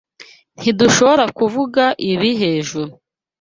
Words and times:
Ntidushobora 0.59 1.25
kuvuga 1.37 1.83
ibi 2.11 2.29
hejuru? 2.41 2.91